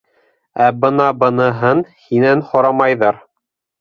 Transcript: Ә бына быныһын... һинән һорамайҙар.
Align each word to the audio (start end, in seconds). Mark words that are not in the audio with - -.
Ә 0.67 0.69
бына 0.85 1.05
быныһын... 1.23 1.83
һинән 2.07 2.45
һорамайҙар. 2.51 3.21